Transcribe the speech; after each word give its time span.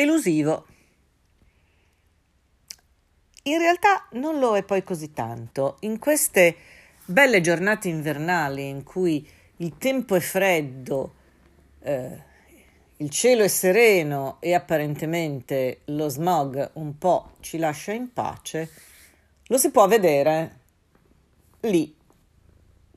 elusivo. 0.00 0.66
In 3.44 3.58
realtà 3.58 4.06
non 4.12 4.38
lo 4.38 4.56
è 4.56 4.62
poi 4.62 4.82
così 4.82 5.12
tanto. 5.12 5.76
In 5.80 5.98
queste 5.98 6.56
belle 7.04 7.40
giornate 7.40 7.88
invernali 7.88 8.68
in 8.68 8.82
cui 8.82 9.26
il 9.58 9.78
tempo 9.78 10.14
è 10.14 10.20
freddo, 10.20 11.14
eh, 11.80 12.24
il 12.96 13.10
cielo 13.10 13.42
è 13.42 13.48
sereno 13.48 14.36
e 14.40 14.52
apparentemente 14.54 15.80
lo 15.86 16.08
smog 16.08 16.72
un 16.74 16.98
po' 16.98 17.36
ci 17.40 17.56
lascia 17.56 17.92
in 17.92 18.12
pace, 18.12 18.70
lo 19.46 19.56
si 19.56 19.70
può 19.70 19.86
vedere 19.86 20.58
lì, 21.60 21.94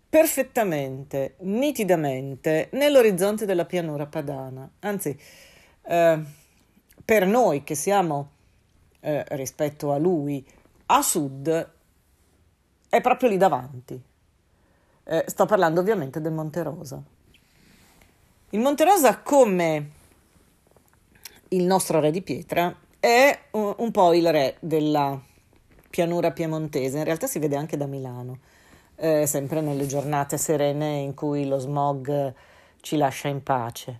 perfettamente, 0.09 1.35
nitidamente, 1.39 2.69
nell'orizzonte 2.73 3.45
della 3.45 3.65
pianura 3.65 4.05
padana. 4.05 4.69
Anzi, 4.79 5.17
eh, 5.83 6.23
per 7.09 7.25
noi 7.25 7.63
che 7.63 7.73
siamo 7.73 8.29
eh, 8.99 9.25
rispetto 9.29 9.91
a 9.91 9.97
lui 9.97 10.47
a 10.85 11.01
sud, 11.01 11.71
è 12.87 13.01
proprio 13.01 13.29
lì 13.29 13.37
davanti. 13.37 13.99
Eh, 15.05 15.23
sto 15.25 15.47
parlando 15.47 15.79
ovviamente 15.79 16.21
del 16.21 16.31
Monte 16.31 16.61
Rosa. 16.61 17.01
Il 18.51 18.59
Monte 18.59 18.83
Rosa, 18.83 19.21
come 19.21 19.89
il 21.47 21.63
nostro 21.63 21.99
re 21.99 22.11
di 22.11 22.21
pietra, 22.21 22.77
è 22.99 23.39
un, 23.53 23.73
un 23.75 23.89
po' 23.89 24.13
il 24.13 24.29
re 24.29 24.57
della 24.59 25.19
pianura 25.89 26.29
piemontese, 26.29 26.99
in 26.99 27.05
realtà 27.05 27.25
si 27.25 27.39
vede 27.39 27.55
anche 27.55 27.75
da 27.75 27.87
Milano, 27.87 28.37
eh, 28.97 29.25
sempre 29.25 29.61
nelle 29.61 29.87
giornate 29.87 30.37
serene 30.37 30.97
in 30.97 31.15
cui 31.15 31.47
lo 31.47 31.57
smog 31.57 32.35
ci 32.81 32.97
lascia 32.97 33.29
in 33.29 33.41
pace. 33.41 33.99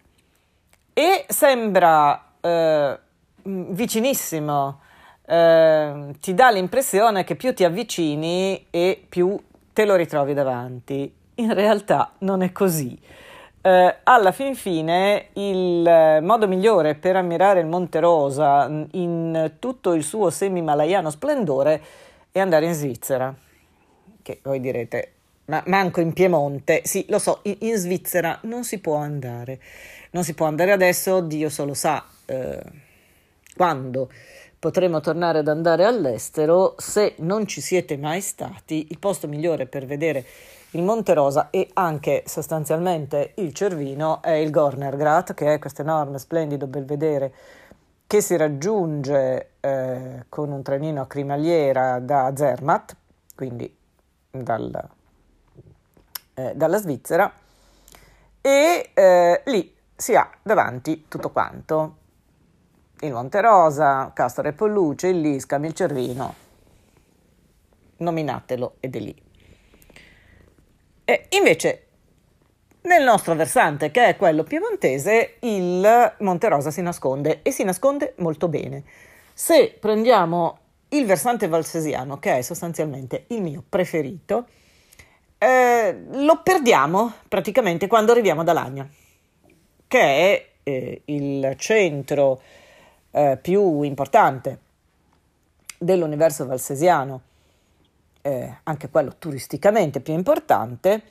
E 0.94 1.26
sembra 1.28 2.29
eh, 2.42 3.00
vicinissimo, 3.44 4.80
eh, 5.26 6.16
ti 6.20 6.34
dà 6.34 6.52
l'impressione 6.52 7.24
che 7.24 7.36
più 7.36 7.54
ti 7.54 7.64
avvicini 7.64 8.68
e 8.70 9.04
più 9.08 9.38
te 9.74 9.86
lo 9.86 9.96
ritrovi 9.96 10.34
davanti. 10.34 11.14
In 11.36 11.54
realtà 11.54 12.12
non 12.20 12.42
è 12.42 12.52
così 12.52 13.00
eh, 13.62 13.98
alla 14.04 14.32
fin 14.32 14.56
fine 14.56 15.28
il 15.34 16.20
modo 16.22 16.48
migliore 16.48 16.96
per 16.96 17.16
ammirare 17.16 17.60
il 17.60 17.66
Monte 17.66 18.00
Rosa 18.00 18.70
in 18.92 19.54
tutto 19.60 19.94
il 19.94 20.04
suo 20.04 20.30
semi-malaiano 20.30 21.10
splendore 21.10 21.82
è 22.32 22.40
andare 22.40 22.66
in 22.66 22.74
Svizzera. 22.74 23.36
Che 24.22 24.40
voi 24.44 24.60
direte, 24.60 25.14
ma 25.46 25.62
manco 25.68 26.00
in 26.00 26.14
Piemonte. 26.14 26.82
Sì, 26.86 27.06
lo 27.10 27.20
so, 27.20 27.40
in, 27.44 27.58
in 27.60 27.76
Svizzera 27.76 28.40
non 28.44 28.64
si 28.64 28.80
può 28.80 28.96
andare. 28.96 29.60
Non 30.12 30.24
si 30.24 30.34
può 30.34 30.46
andare 30.46 30.72
adesso, 30.72 31.20
Dio 31.22 31.50
solo 31.50 31.74
sa 31.74 32.04
eh, 32.30 32.62
quando 33.56 34.10
potremo 34.58 35.00
tornare 35.00 35.40
ad 35.40 35.48
andare 35.48 35.86
all'estero. 35.86 36.76
Se 36.78 37.16
non 37.20 37.48
ci 37.48 37.62
siete 37.62 37.98
mai 37.98 38.22
stati, 38.22 38.88
il 38.90 39.00
posto 39.00 39.28
migliore 39.28 39.66
per 39.66 39.86
vedere 39.86 40.26
il 40.72 40.84
Monte 40.84 41.14
Rosa 41.14 41.50
e 41.50 41.70
anche 41.74 42.24
sostanzialmente 42.28 43.34
il 43.36 43.54
Cervino 43.54 44.22
è 44.22 44.32
il 44.32 44.52
Gornergrat, 44.52 45.34
che 45.34 45.54
è 45.56 45.60
questo 45.60 45.82
enorme, 45.82 46.20
splendido 46.20 46.68
belvedere 46.68 47.34
che 48.06 48.22
si 48.22 48.36
raggiunge 48.38 49.52
eh, 49.60 50.26
con 50.30 50.52
un 50.52 50.64
trenino 50.64 51.02
a 51.02 51.08
cremaliera 51.08 52.00
da 52.00 52.32
Zermatt, 52.36 52.96
quindi 53.36 53.72
dal, 54.32 54.90
eh, 56.34 56.54
dalla 56.56 56.78
Svizzera, 56.78 57.32
e 58.42 58.90
eh, 58.94 59.42
lì 59.46 59.76
si 59.96 60.16
ha 60.16 60.30
davanti 60.42 61.06
tutto 61.08 61.30
quanto. 61.30 61.98
Il 63.02 63.14
Monte 63.14 63.40
Rosa, 63.40 64.12
Castore 64.14 64.52
Polluce, 64.52 65.08
il 65.08 65.22
Liscam, 65.22 65.64
il 65.64 65.74
Cervino, 65.74 66.34
nominatelo 67.98 68.76
ed 68.80 68.96
è 68.96 69.00
lì. 69.00 69.16
E 71.06 71.26
invece 71.30 71.86
nel 72.82 73.04
nostro 73.04 73.36
versante, 73.36 73.92
che 73.92 74.08
è 74.08 74.16
quello 74.16 74.44
piemontese, 74.44 75.36
il 75.40 76.16
Monte 76.20 76.50
Rosa 76.50 76.72
si 76.72 76.82
nasconde 76.82 77.42
e 77.42 77.52
si 77.52 77.64
nasconde 77.64 78.14
molto 78.18 78.48
bene. 78.48 78.84
Se 79.34 79.76
prendiamo 79.80 80.58
il 80.90 81.06
versante 81.06 81.48
valsesiano, 81.48 82.20
che 82.20 82.38
è 82.38 82.42
sostanzialmente 82.42 83.26
il 83.28 83.42
mio 83.42 83.64
preferito, 83.68 84.48
eh, 85.38 86.04
lo 86.12 86.42
perdiamo 86.42 87.14
praticamente 87.28 87.88
quando 87.88 88.12
arriviamo 88.12 88.42
ad 88.42 88.50
Alagna, 88.50 88.90
che 89.88 90.00
è 90.00 90.50
eh, 90.64 91.02
il 91.06 91.54
centro 91.58 92.42
eh, 93.12 93.38
più 93.42 93.82
importante 93.82 94.60
dell'universo 95.78 96.46
valsesiano 96.46 97.22
eh, 98.22 98.58
anche 98.64 98.90
quello 98.90 99.16
turisticamente 99.18 100.02
più 100.02 100.14
importante, 100.14 101.02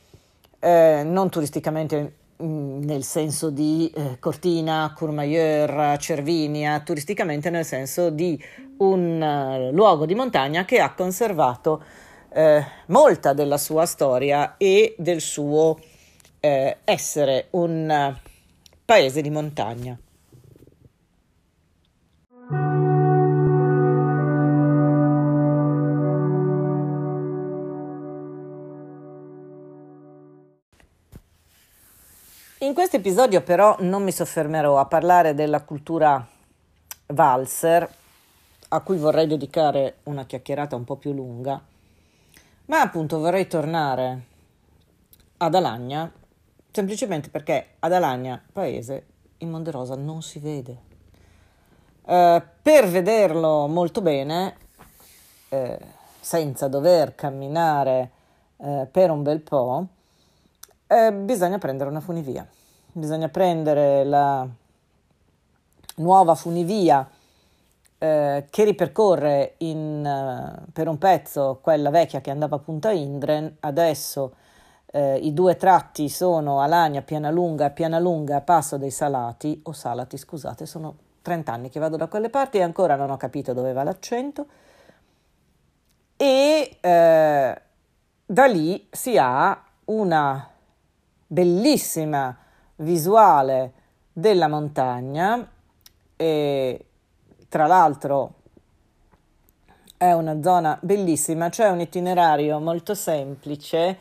eh, 0.59 1.03
non 1.05 1.31
turisticamente 1.31 2.13
mh, 2.37 2.45
mm, 2.45 2.83
nel 2.83 3.03
senso 3.05 3.51
di 3.51 3.91
eh, 3.95 4.19
Cortina, 4.19 4.93
Courmayeur, 4.95 5.97
Cervinia, 5.99 6.81
turisticamente 6.81 7.51
nel 7.51 7.65
senso 7.65 8.11
di 8.11 8.41
un 8.79 9.21
uh, 9.21 9.75
luogo 9.75 10.07
di 10.07 10.15
montagna 10.15 10.65
che 10.65 10.79
ha 10.79 10.95
conservato 10.95 11.83
eh, 12.31 12.65
molta 12.87 13.33
della 13.33 13.59
sua 13.59 13.87
storia 13.87 14.57
e 14.57 14.95
del 14.99 15.21
suo 15.21 15.79
essere 16.41 17.49
un 17.51 18.13
uh, 18.15 18.31
paese 18.85 19.21
di 19.21 19.31
montagna. 19.31 19.99
In 32.69 32.75
questo 32.75 32.97
episodio 32.97 33.41
però 33.41 33.77
non 33.79 34.03
mi 34.03 34.13
soffermerò 34.13 34.77
a 34.79 34.85
parlare 34.85 35.33
della 35.33 35.63
cultura 35.63 36.23
valser, 37.07 37.91
a 38.69 38.81
cui 38.81 38.99
vorrei 38.99 39.27
dedicare 39.27 40.01
una 40.03 40.27
chiacchierata 40.27 40.77
un 40.77 40.85
po' 40.85 40.97
più 40.97 41.15
lunga, 41.15 41.59
ma 42.67 42.81
appunto 42.83 43.21
vorrei 43.21 43.47
tornare 43.47 44.21
ad 45.39 45.55
Alagna, 45.55 46.13
semplicemente 46.71 47.31
perché 47.31 47.77
ad 47.79 47.95
Alagna, 47.95 48.39
paese, 48.53 49.07
il 49.39 49.49
Monte 49.49 49.71
Rosa 49.71 49.95
non 49.95 50.21
si 50.21 50.39
vede. 50.39 50.77
Eh, 52.05 52.43
per 52.61 52.87
vederlo 52.87 53.67
molto 53.67 54.03
bene, 54.03 54.57
eh, 55.49 55.79
senza 56.21 56.69
dover 56.69 57.15
camminare 57.15 58.11
eh, 58.59 58.87
per 58.91 59.11
un 59.11 59.23
bel 59.23 59.41
po', 59.41 59.87
eh, 60.87 61.13
bisogna 61.15 61.57
prendere 61.57 61.89
una 61.89 62.01
funivia. 62.01 62.47
Bisogna 62.99 63.29
prendere 63.29 64.03
la 64.03 64.45
nuova 65.99 66.35
funivia 66.35 67.09
eh, 67.97 68.47
che 68.51 68.65
ripercorre 68.65 69.55
in, 69.59 70.05
uh, 70.05 70.71
per 70.73 70.89
un 70.89 70.99
pezzo 70.99 71.61
quella 71.63 71.91
vecchia 71.91 72.21
che 72.21 72.33
andava 72.33 72.57
a 72.57 72.59
Punta 72.59 72.91
Indren. 72.91 73.59
Adesso 73.61 74.35
eh, 74.87 75.17
i 75.19 75.33
due 75.33 75.55
tratti 75.57 76.09
sono 76.09 76.61
Alagna, 76.61 77.03
Pianalunga, 77.03 77.71
Pianalunga, 77.71 78.41
Passo 78.41 78.77
dei 78.79 78.91
Salati, 78.91 79.61
o 79.63 79.73
Salati, 79.73 80.17
scusate, 80.17 80.67
sono 80.67 80.97
30 81.23 81.53
anni 81.53 81.69
che 81.69 81.79
vado 81.79 81.97
da 81.97 82.09
quelle 82.09 82.31
parti 82.31 82.59
e 82.59 82.63
ancora 82.63 82.97
non 82.97 83.11
ho 83.11 83.17
capito 83.17 83.53
dove 83.53 83.73
va 83.73 83.85
l'accento. 83.85 84.47
E 86.17 86.79
eh, 86.81 87.63
da 88.27 88.47
lì 88.47 88.89
si 88.91 89.17
ha 89.17 89.63
una 89.85 90.51
bellissima 91.29 92.37
visuale 92.79 93.73
della 94.13 94.49
montagna 94.49 95.49
e 96.17 96.85
tra 97.49 97.67
l'altro 97.67 98.35
è 99.97 100.13
una 100.13 100.41
zona 100.43 100.79
bellissima, 100.81 101.49
c'è 101.49 101.69
un 101.69 101.81
itinerario 101.81 102.59
molto 102.61 102.95
semplice 102.95 103.99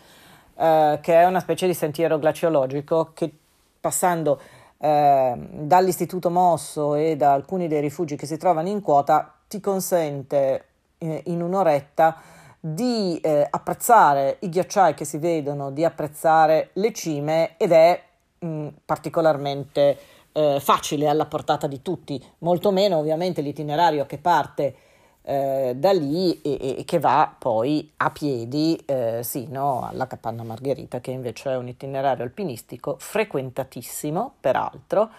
eh, 0.55 0.99
che 1.01 1.13
è 1.13 1.25
una 1.25 1.39
specie 1.39 1.65
di 1.65 1.73
sentiero 1.73 2.19
glaciologico 2.19 3.11
che 3.13 3.31
passando 3.79 4.39
eh, 4.77 5.33
dall'istituto 5.35 6.29
Mosso 6.29 6.95
e 6.95 7.15
da 7.15 7.33
alcuni 7.33 7.67
dei 7.67 7.81
rifugi 7.81 8.15
che 8.15 8.25
si 8.25 8.37
trovano 8.37 8.69
in 8.69 8.81
quota 8.81 9.33
ti 9.47 9.59
consente 9.59 10.65
eh, 10.97 11.23
in 11.25 11.41
un'oretta 11.41 12.15
di 12.59 13.19
eh, 13.21 13.47
apprezzare 13.49 14.37
i 14.41 14.49
ghiacciai 14.49 14.93
che 14.93 15.05
si 15.05 15.17
vedono, 15.17 15.71
di 15.71 15.85
apprezzare 15.85 16.71
le 16.73 16.91
cime 16.91 17.55
ed 17.57 17.71
è 17.71 18.01
mh, 18.39 18.47
mm, 18.47 18.67
particolarmente 18.85 19.97
eh, 20.31 20.59
facile 20.59 21.07
alla 21.07 21.25
portata 21.25 21.67
di 21.67 21.81
tutti, 21.81 22.23
molto 22.39 22.71
meno 22.71 22.97
ovviamente 22.97 23.41
l'itinerario 23.41 24.05
che 24.05 24.17
parte 24.17 24.75
eh, 25.23 25.73
da 25.75 25.91
lì 25.91 26.41
e, 26.41 26.77
e, 26.79 26.85
che 26.85 26.99
va 26.99 27.35
poi 27.37 27.91
a 27.97 28.11
piedi 28.11 28.81
eh, 28.85 29.19
sino 29.23 29.85
alla 29.85 30.07
Capanna 30.07 30.43
Margherita, 30.43 31.01
che 31.01 31.11
invece 31.11 31.51
è 31.51 31.57
un 31.57 31.67
itinerario 31.67 32.23
alpinistico 32.23 32.95
frequentatissimo, 32.97 34.35
peraltro, 34.39 35.09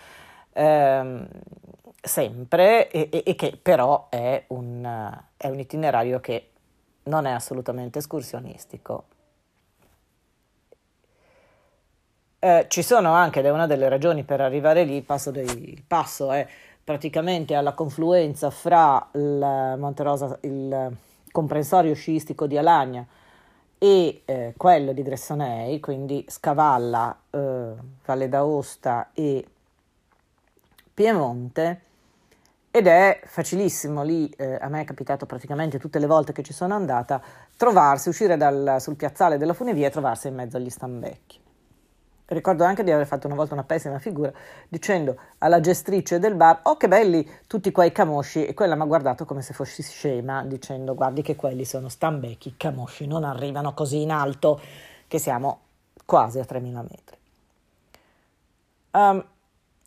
ehm, 0.52 1.28
sempre 2.00 2.90
e, 2.90 3.08
e, 3.10 3.22
e 3.26 3.34
che 3.34 3.58
però 3.60 4.06
è 4.08 4.44
un, 4.48 5.12
è 5.36 5.48
un 5.48 5.58
itinerario 5.58 6.20
che 6.20 6.50
non 7.04 7.26
è 7.26 7.32
assolutamente 7.32 7.98
escursionistico. 7.98 9.04
Eh, 12.48 12.64
ci 12.68 12.82
sono 12.82 13.12
anche, 13.12 13.40
ed 13.40 13.44
è 13.44 13.50
una 13.50 13.66
delle 13.66 13.90
ragioni 13.90 14.24
per 14.24 14.40
arrivare 14.40 14.84
lì, 14.84 14.94
il 14.94 15.02
passo, 15.02 15.30
dei, 15.30 15.44
il 15.44 15.82
passo 15.86 16.32
è 16.32 16.48
praticamente 16.82 17.54
alla 17.54 17.74
confluenza 17.74 18.48
fra 18.48 19.06
il 19.12 19.74
Monterosa, 19.76 20.38
il 20.40 20.96
comprensorio 21.30 21.92
sciistico 21.92 22.46
di 22.46 22.56
Alagna 22.56 23.04
e 23.76 24.22
eh, 24.24 24.54
quello 24.56 24.94
di 24.94 25.02
Gressonei, 25.02 25.78
quindi 25.78 26.24
Scavalla, 26.26 27.14
eh, 27.28 27.72
Valle 28.06 28.28
d'Aosta 28.30 29.10
e 29.12 29.46
Piemonte, 30.94 31.80
ed 32.70 32.86
è 32.86 33.20
facilissimo 33.26 34.02
lì, 34.02 34.26
eh, 34.38 34.56
a 34.58 34.68
me 34.68 34.80
è 34.80 34.84
capitato 34.84 35.26
praticamente 35.26 35.78
tutte 35.78 35.98
le 35.98 36.06
volte 36.06 36.32
che 36.32 36.42
ci 36.42 36.54
sono 36.54 36.74
andata, 36.74 37.20
trovarsi, 37.58 38.08
uscire 38.08 38.38
dal, 38.38 38.76
sul 38.80 38.96
piazzale 38.96 39.36
della 39.36 39.52
funivia 39.52 39.88
e 39.88 39.90
trovarsi 39.90 40.28
in 40.28 40.34
mezzo 40.34 40.56
agli 40.56 40.70
stambecchi. 40.70 41.40
Ricordo 42.30 42.64
anche 42.64 42.84
di 42.84 42.90
aver 42.90 43.06
fatto 43.06 43.26
una 43.26 43.36
volta 43.36 43.54
una 43.54 43.64
pessima 43.64 43.98
figura 43.98 44.30
dicendo 44.68 45.16
alla 45.38 45.60
gestrice 45.60 46.18
del 46.18 46.34
bar: 46.34 46.60
Oh, 46.64 46.76
che 46.76 46.86
belli 46.86 47.26
tutti 47.46 47.72
quei 47.72 47.90
camosci! 47.90 48.44
E 48.44 48.52
quella 48.52 48.74
mi 48.74 48.82
ha 48.82 48.84
guardato 48.84 49.24
come 49.24 49.40
se 49.40 49.54
fossi 49.54 49.82
scema, 49.82 50.44
dicendo: 50.44 50.94
Guardi, 50.94 51.22
che 51.22 51.36
quelli 51.36 51.64
sono 51.64 51.88
stambecchi, 51.88 52.56
camosci 52.58 53.06
non 53.06 53.24
arrivano 53.24 53.72
così 53.72 54.02
in 54.02 54.10
alto, 54.10 54.60
che 55.06 55.18
siamo 55.18 55.60
quasi 56.04 56.38
a 56.38 56.44
3000 56.44 56.82
metri. 56.82 57.16
Um, 58.90 59.24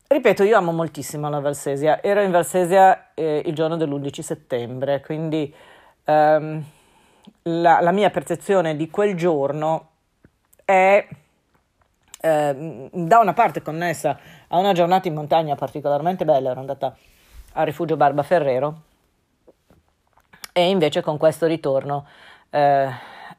ripeto, 0.08 0.42
io 0.42 0.56
amo 0.56 0.72
moltissimo 0.72 1.30
la 1.30 1.38
Valsesia. 1.38 2.02
Ero 2.02 2.22
in 2.22 2.32
Valsesia 2.32 3.14
eh, 3.14 3.42
il 3.46 3.54
giorno 3.54 3.76
dell'11 3.76 4.20
settembre, 4.20 5.00
quindi 5.00 5.54
um, 6.06 6.64
la, 7.42 7.80
la 7.80 7.92
mia 7.92 8.10
percezione 8.10 8.74
di 8.74 8.90
quel 8.90 9.14
giorno 9.14 9.90
è 10.64 11.06
eh, 12.22 12.88
da 12.92 13.18
una 13.18 13.32
parte 13.32 13.62
connessa 13.62 14.16
a 14.48 14.56
una 14.56 14.72
giornata 14.72 15.08
in 15.08 15.14
montagna 15.14 15.56
particolarmente 15.56 16.24
bella, 16.24 16.50
ero 16.50 16.60
andata 16.60 16.96
al 17.54 17.66
rifugio 17.66 17.96
Barba 17.96 18.22
Ferrero 18.22 18.82
e 20.52 20.68
invece 20.68 21.02
con 21.02 21.18
questo 21.18 21.46
ritorno 21.46 22.06
eh, 22.50 22.88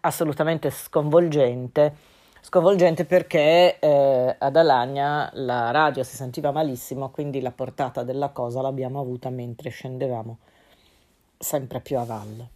assolutamente 0.02 0.70
sconvolgente, 0.70 1.96
sconvolgente 2.42 3.06
perché 3.06 3.80
eh, 3.80 4.36
ad 4.38 4.56
Alagna 4.56 5.30
la 5.34 5.72
radio 5.72 6.04
si 6.04 6.18
sentiva 6.18 6.52
malissimo, 6.52 7.10
quindi 7.10 7.40
la 7.40 7.52
portata 7.52 8.04
della 8.04 8.30
cosa 8.30 8.62
l'abbiamo 8.62 9.00
avuta 9.00 9.30
mentre 9.30 9.70
scendevamo 9.70 10.38
sempre 11.38 11.80
più 11.80 11.98
a 11.98 12.04
valle. 12.04 12.50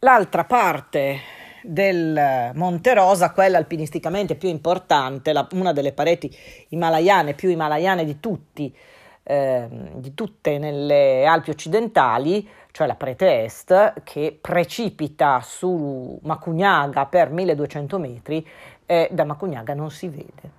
L'altra 0.00 0.44
parte 0.44 1.37
del 1.62 2.52
Monte 2.54 2.94
Rosa, 2.94 3.32
quella 3.32 3.58
alpinisticamente 3.58 4.34
più 4.34 4.48
importante, 4.48 5.32
la, 5.32 5.46
una 5.52 5.72
delle 5.72 5.92
pareti 5.92 6.34
himalayane 6.68 7.34
più 7.34 7.48
himalayane 7.48 8.04
di 8.04 8.20
tutti, 8.20 8.74
eh, 9.22 9.68
di 9.94 10.14
tutte 10.14 10.58
nelle 10.58 11.26
Alpi 11.26 11.50
occidentali, 11.50 12.48
cioè 12.70 12.86
la 12.86 12.94
parete 12.94 13.44
est, 13.44 14.02
che 14.04 14.36
precipita 14.40 15.40
su 15.42 16.18
Macugnaga 16.22 17.06
per 17.06 17.30
1200 17.30 17.98
metri 17.98 18.46
e 18.86 19.08
da 19.10 19.24
Macugnaga 19.24 19.74
non 19.74 19.90
si 19.90 20.08
vede. 20.08 20.56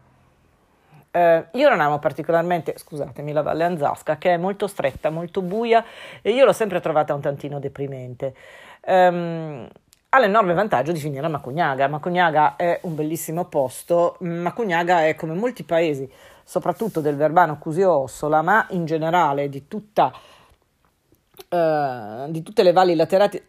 Eh, 1.11 1.45
io 1.53 1.69
non 1.69 1.79
amo 1.79 1.97
particolarmente, 1.97 2.77
scusatemi, 2.77 3.31
la 3.31 3.41
Valle 3.41 3.63
Anzasca, 3.63 4.17
che 4.17 4.33
è 4.33 4.37
molto 4.37 4.67
stretta, 4.67 5.09
molto 5.09 5.41
buia 5.41 5.83
e 6.21 6.31
io 6.31 6.45
l'ho 6.45 6.53
sempre 6.53 6.79
trovata 6.79 7.13
un 7.13 7.21
tantino 7.21 7.59
deprimente. 7.59 8.35
Um, 8.85 9.67
ha 10.09 10.19
l'enorme 10.19 10.53
vantaggio 10.53 10.91
di 10.91 10.99
finire 10.99 11.25
a 11.25 11.29
Macugnaga. 11.29 11.87
Macugnaga 11.87 12.55
è 12.55 12.79
un 12.83 12.95
bellissimo 12.95 13.45
posto, 13.45 14.17
Macugnaga 14.19 15.05
è 15.05 15.15
come 15.15 15.33
molti 15.33 15.63
paesi, 15.63 16.11
soprattutto 16.43 16.99
del 16.99 17.15
Verbano 17.15 17.59
Cusio 17.59 17.91
Ossola, 17.91 18.41
ma 18.41 18.65
in 18.71 18.85
generale 18.85 19.49
di 19.49 19.67
tutta 19.67 20.11
Uh, 21.49 22.29
di 22.29 22.43
tutte 22.43 22.63
le 22.63 22.73
valli 22.73 22.95
laterali, 22.95 23.41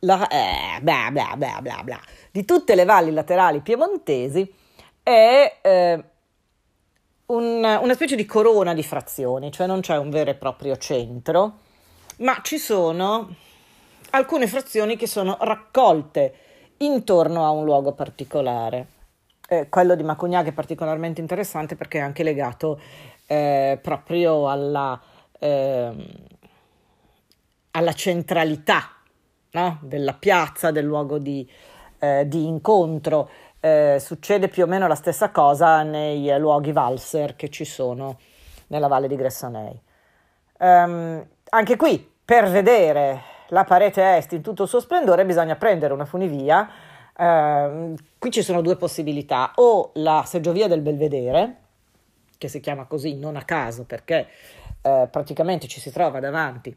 la, 0.00 0.26
eh, 0.26 0.80
blah, 0.80 1.10
blah, 1.12 1.36
blah, 1.36 2.00
di 2.32 2.44
tutte 2.46 2.74
le 2.74 2.84
valli 2.84 3.12
laterali 3.12 3.60
piemontesi 3.60 4.52
è 5.02 5.58
eh, 5.60 6.04
un, 7.26 7.62
una 7.62 7.94
specie 7.94 8.16
di 8.16 8.24
corona 8.24 8.72
di 8.72 8.82
frazioni, 8.82 9.52
cioè 9.52 9.66
non 9.66 9.80
c'è 9.80 9.96
un 9.98 10.10
vero 10.10 10.30
e 10.30 10.34
proprio 10.34 10.76
centro, 10.78 11.58
ma 12.18 12.40
ci 12.42 12.58
sono 12.58 13.28
alcune 14.16 14.46
frazioni 14.46 14.96
che 14.96 15.06
sono 15.06 15.36
raccolte 15.40 16.34
intorno 16.78 17.44
a 17.44 17.50
un 17.50 17.64
luogo 17.64 17.92
particolare. 17.92 18.94
Eh, 19.48 19.68
quello 19.68 19.94
di 19.94 20.02
Macugnac 20.02 20.46
è 20.46 20.52
particolarmente 20.52 21.20
interessante 21.20 21.76
perché 21.76 21.98
è 21.98 22.02
anche 22.02 22.22
legato 22.22 22.80
eh, 23.26 23.78
proprio 23.80 24.48
alla, 24.48 25.00
eh, 25.38 25.92
alla 27.70 27.92
centralità 27.92 28.90
no? 29.52 29.78
della 29.82 30.14
piazza, 30.14 30.70
del 30.70 30.84
luogo 30.84 31.18
di, 31.18 31.48
eh, 31.98 32.26
di 32.26 32.46
incontro. 32.46 33.30
Eh, 33.60 33.98
succede 34.00 34.48
più 34.48 34.64
o 34.64 34.66
meno 34.66 34.86
la 34.88 34.94
stessa 34.94 35.30
cosa 35.30 35.82
nei 35.82 36.36
luoghi 36.38 36.72
valser 36.72 37.36
che 37.36 37.48
ci 37.50 37.64
sono 37.64 38.18
nella 38.68 38.88
valle 38.88 39.08
di 39.08 39.16
Gressonei. 39.16 39.80
Um, 40.58 41.24
anche 41.50 41.76
qui, 41.76 42.12
per 42.24 42.50
vedere 42.50 43.34
la 43.48 43.64
parete 43.64 44.16
est 44.16 44.32
in 44.32 44.42
tutto 44.42 44.64
il 44.64 44.68
suo 44.68 44.80
splendore, 44.80 45.24
bisogna 45.24 45.56
prendere 45.56 45.92
una 45.92 46.04
funivia. 46.04 46.68
Eh, 47.16 47.94
qui 48.18 48.30
ci 48.30 48.42
sono 48.42 48.60
due 48.60 48.76
possibilità, 48.76 49.52
o 49.56 49.90
la 49.94 50.24
seggiovia 50.26 50.68
del 50.68 50.80
Belvedere, 50.80 51.56
che 52.38 52.48
si 52.48 52.60
chiama 52.60 52.84
così 52.84 53.16
non 53.16 53.36
a 53.36 53.42
caso 53.42 53.84
perché 53.84 54.28
eh, 54.82 55.08
praticamente 55.10 55.66
ci 55.66 55.80
si 55.80 55.90
trova 55.90 56.20
davanti 56.20 56.76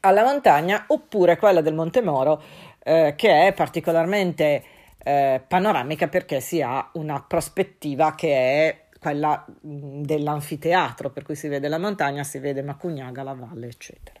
alla 0.00 0.22
montagna, 0.22 0.84
oppure 0.88 1.36
quella 1.36 1.60
del 1.60 1.74
Monte 1.74 2.02
Moro, 2.02 2.42
eh, 2.82 3.14
che 3.16 3.46
è 3.46 3.52
particolarmente 3.52 4.64
eh, 4.98 5.40
panoramica 5.46 6.08
perché 6.08 6.40
si 6.40 6.60
ha 6.60 6.90
una 6.94 7.22
prospettiva 7.22 8.14
che 8.14 8.34
è 8.34 8.84
quella 8.98 9.44
dell'anfiteatro, 9.46 11.10
per 11.10 11.22
cui 11.22 11.36
si 11.36 11.46
vede 11.46 11.68
la 11.68 11.78
montagna, 11.78 12.24
si 12.24 12.38
vede 12.38 12.62
Macugnaga, 12.62 13.22
la 13.22 13.34
valle, 13.34 13.68
eccetera. 13.68 14.15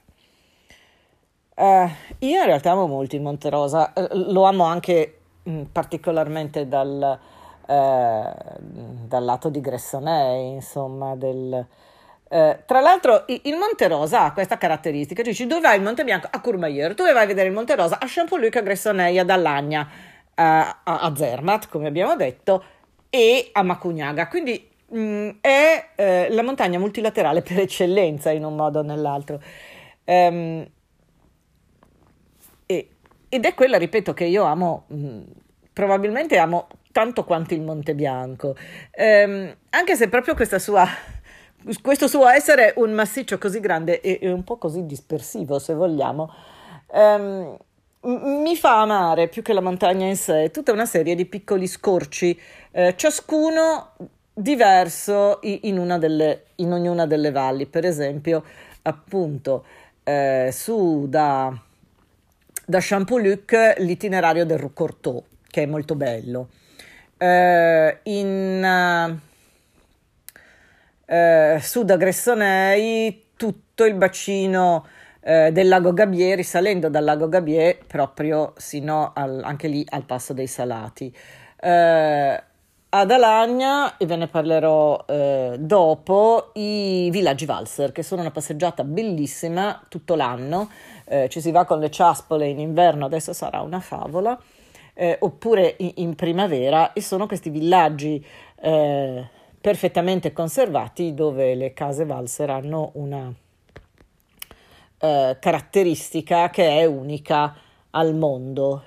Uh, 1.56 1.88
io 2.18 2.40
in 2.40 2.44
realtà 2.44 2.72
amo 2.72 2.86
molto 2.86 3.16
il 3.16 3.22
Monte 3.22 3.48
Rosa, 3.48 3.90
uh, 3.94 4.08
lo 4.30 4.42
amo 4.42 4.64
anche 4.64 5.20
mh, 5.42 5.50
mm, 5.50 5.62
particolarmente 5.72 6.68
dal, 6.68 7.18
uh, 7.66 8.56
dal, 9.08 9.24
lato 9.24 9.48
di 9.48 9.62
Gressonei, 9.62 10.52
insomma, 10.52 11.16
del, 11.16 11.66
tra 12.28 12.80
l'altro 12.80 13.24
il, 13.28 13.56
Monte 13.56 13.88
Rosa 13.88 14.24
ha 14.24 14.32
questa 14.34 14.58
caratteristica, 14.58 15.22
tu 15.22 15.30
dici 15.30 15.46
dove 15.46 15.62
vai 15.62 15.78
il 15.78 15.82
Monte 15.82 16.04
Bianco? 16.04 16.28
A 16.30 16.40
Courmayeur, 16.40 16.92
dove 16.92 17.12
vai 17.12 17.24
a 17.24 17.26
vedere 17.26 17.48
il 17.48 17.54
Monte 17.54 17.74
Rosa? 17.74 18.00
A 18.00 18.06
Champoluc, 18.06 18.54
a 18.56 18.60
Gressonei, 18.60 19.18
ad 19.18 19.30
Allagna, 19.30 19.88
a, 20.34 20.80
a 20.82 21.16
Zermatt, 21.16 21.68
come 21.70 21.86
abbiamo 21.86 22.16
detto, 22.16 22.62
e 23.08 23.48
a 23.52 23.62
Macugnaga, 23.62 24.28
quindi 24.28 24.68
mh, 24.88 24.98
mm, 24.98 25.28
è 25.40 25.88
eh, 25.94 26.26
la 26.30 26.42
montagna 26.42 26.78
multilaterale 26.78 27.40
per 27.40 27.60
eccellenza 27.60 28.30
in 28.30 28.44
un 28.44 28.54
modo 28.56 28.80
o 28.80 28.82
nell'altro. 28.82 29.40
Um, 30.04 30.66
ed 33.36 33.44
è 33.44 33.54
quella, 33.54 33.78
ripeto, 33.78 34.14
che 34.14 34.24
io 34.24 34.44
amo, 34.44 34.84
mh, 34.88 34.96
mm, 34.96 35.22
probabilmente 35.72 36.38
amo 36.38 36.68
tanto 36.90 37.24
quanto 37.24 37.54
il 37.54 37.60
Monte 37.60 37.94
Bianco, 37.94 38.56
ehm, 38.90 39.54
anche 39.70 39.96
se 39.96 40.08
proprio 40.08 40.34
sua, 40.58 40.86
questo 41.82 42.08
suo 42.08 42.26
essere 42.28 42.72
un 42.76 42.92
massiccio 42.92 43.36
così 43.36 43.60
grande 43.60 44.00
e, 44.00 44.18
e 44.22 44.30
un 44.32 44.42
po' 44.42 44.56
così 44.56 44.86
dispersivo, 44.86 45.58
se 45.58 45.74
vogliamo, 45.74 46.32
ehm, 46.92 47.56
mi 48.06 48.56
fa 48.56 48.80
amare 48.80 49.28
più 49.28 49.42
che 49.42 49.52
la 49.52 49.60
montagna 49.60 50.06
in 50.06 50.16
sé 50.16 50.50
tutta 50.50 50.72
una 50.72 50.86
serie 50.86 51.14
di 51.14 51.26
piccoli 51.26 51.66
scorci, 51.66 52.38
eh, 52.70 52.94
ciascuno 52.96 53.92
diverso 54.32 55.40
in, 55.42 55.96
delle, 55.98 56.46
in, 56.56 56.72
ognuna 56.72 57.06
delle 57.06 57.32
valli. 57.32 57.66
Per 57.66 57.84
esempio, 57.84 58.44
appunto, 58.82 59.64
eh, 60.04 60.50
su 60.52 61.06
da 61.08 61.52
da 62.66 62.78
Champoluc 62.80 63.76
l'itinerario 63.78 64.44
del 64.44 64.58
Roucourteau, 64.58 65.22
che 65.48 65.62
è 65.62 65.66
molto 65.66 65.94
bello. 65.94 66.48
Eh, 67.16 67.98
in 68.02 69.18
eh, 71.06 71.58
Sud 71.62 71.90
Aggressonei 71.90 73.28
tutto 73.36 73.84
il 73.84 73.94
bacino 73.94 74.84
eh, 75.20 75.52
del 75.52 75.68
lago 75.68 75.92
Gabier, 75.92 76.36
risalendo 76.36 76.88
dal 76.88 77.04
lago 77.04 77.28
Gabier 77.28 77.78
proprio 77.86 78.52
sino 78.56 79.12
al, 79.14 79.42
anche 79.44 79.68
lì 79.68 79.86
al 79.88 80.04
passo 80.04 80.32
dei 80.32 80.48
Salati. 80.48 81.14
Eh, 81.60 82.42
ad 82.98 83.10
Alagna, 83.10 83.96
e 83.96 84.06
ve 84.06 84.16
ne 84.16 84.26
parlerò 84.26 85.04
eh, 85.06 85.56
dopo, 85.58 86.50
i 86.54 87.08
villaggi 87.10 87.44
valser, 87.44 87.92
che 87.92 88.02
sono 88.02 88.20
una 88.20 88.30
passeggiata 88.30 88.84
bellissima 88.84 89.84
tutto 89.88 90.14
l'anno. 90.14 90.70
Eh, 91.04 91.28
ci 91.28 91.40
si 91.40 91.50
va 91.50 91.64
con 91.64 91.78
le 91.78 91.90
ciaspole 91.90 92.46
in 92.46 92.58
inverno, 92.58 93.04
adesso 93.04 93.32
sarà 93.32 93.60
una 93.60 93.80
favola, 93.80 94.38
eh, 94.94 95.16
oppure 95.20 95.76
in, 95.78 95.92
in, 95.96 96.14
primavera, 96.14 96.92
e 96.92 97.00
sono 97.00 97.26
questi 97.26 97.50
villaggi 97.50 98.24
eh, 98.60 99.28
perfettamente 99.60 100.32
conservati 100.32 101.14
dove 101.14 101.54
le 101.54 101.72
case 101.72 102.04
valser 102.04 102.50
hanno 102.50 102.90
una 102.94 103.32
eh, 104.98 105.36
caratteristica 105.38 106.50
che 106.50 106.78
è 106.80 106.84
unica 106.84 107.54
al 107.90 108.14
mondo. 108.14 108.82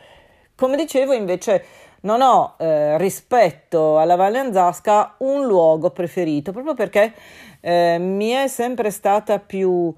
Come 0.55 0.75
dicevo, 0.75 1.13
invece, 1.13 1.63
non 2.01 2.21
ho 2.21 2.55
eh, 2.57 2.97
rispetto 2.97 3.97
alla 3.99 4.15
Valle 4.15 4.39
Anzasca 4.39 5.15
un 5.19 5.45
luogo 5.45 5.91
preferito, 5.91 6.51
proprio 6.51 6.73
perché 6.73 7.13
eh, 7.59 7.97
mi 7.99 8.29
è 8.29 8.47
sempre 8.47 8.89
stata 8.91 9.39
più, 9.39 9.93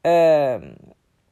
eh, 0.00 0.74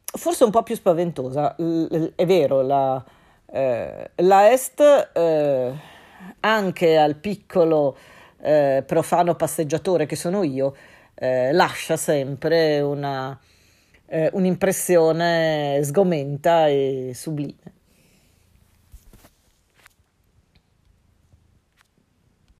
forse 0.05 0.45
un 0.45 0.51
po' 0.51 0.63
più 0.63 0.75
spaventosa. 0.75 1.55
L- 1.59 2.13
è 2.15 2.27
vero, 2.27 2.63
la, 2.63 3.03
eh, 3.51 4.11
la 4.17 4.53
Est, 4.53 5.11
eh, 5.15 5.73
anche 6.41 6.99
al 6.99 7.17
piccolo 7.17 7.97
eh, 8.43 8.83
profano 8.87 9.35
passeggiatore 9.35 10.07
che 10.07 10.17
sono 10.17 10.43
io, 10.43 10.75
lascia 11.23 11.99
sempre 11.99 12.81
una, 12.81 13.39
un'impressione 14.33 15.81
sgomenta 15.83 16.67
e 16.67 17.13
sublime. 17.15 17.80